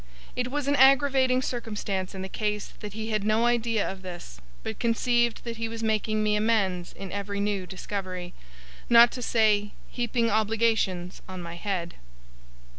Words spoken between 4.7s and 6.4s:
conceived that he was making me